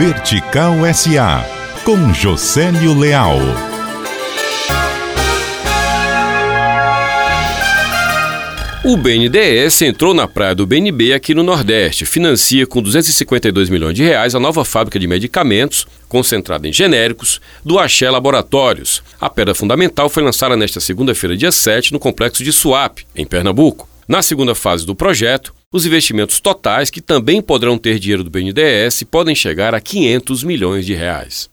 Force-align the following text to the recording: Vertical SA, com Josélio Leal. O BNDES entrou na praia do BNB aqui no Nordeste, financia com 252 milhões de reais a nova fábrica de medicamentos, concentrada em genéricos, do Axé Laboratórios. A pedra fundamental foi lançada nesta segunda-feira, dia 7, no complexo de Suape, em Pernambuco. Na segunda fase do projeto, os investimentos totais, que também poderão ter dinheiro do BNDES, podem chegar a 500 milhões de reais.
Vertical 0.00 0.76
SA, 0.94 1.44
com 1.84 2.14
Josélio 2.14 2.98
Leal. 2.98 3.36
O 8.82 8.96
BNDES 8.96 9.82
entrou 9.82 10.14
na 10.14 10.26
praia 10.26 10.54
do 10.54 10.66
BNB 10.66 11.12
aqui 11.12 11.34
no 11.34 11.42
Nordeste, 11.42 12.06
financia 12.06 12.66
com 12.66 12.80
252 12.80 13.68
milhões 13.68 13.94
de 13.94 14.02
reais 14.02 14.34
a 14.34 14.40
nova 14.40 14.64
fábrica 14.64 14.98
de 14.98 15.06
medicamentos, 15.06 15.86
concentrada 16.08 16.66
em 16.66 16.72
genéricos, 16.72 17.38
do 17.62 17.78
Axé 17.78 18.10
Laboratórios. 18.10 19.02
A 19.20 19.28
pedra 19.28 19.54
fundamental 19.54 20.08
foi 20.08 20.22
lançada 20.22 20.56
nesta 20.56 20.80
segunda-feira, 20.80 21.36
dia 21.36 21.52
7, 21.52 21.92
no 21.92 21.98
complexo 21.98 22.42
de 22.42 22.54
Suape, 22.54 23.06
em 23.14 23.26
Pernambuco. 23.26 23.86
Na 24.08 24.22
segunda 24.22 24.54
fase 24.54 24.86
do 24.86 24.94
projeto, 24.94 25.52
os 25.72 25.86
investimentos 25.86 26.40
totais, 26.40 26.90
que 26.90 27.00
também 27.00 27.40
poderão 27.40 27.78
ter 27.78 27.98
dinheiro 27.98 28.24
do 28.24 28.30
BNDES, 28.30 29.04
podem 29.04 29.34
chegar 29.34 29.74
a 29.74 29.80
500 29.80 30.42
milhões 30.42 30.84
de 30.84 30.94
reais. 30.94 31.48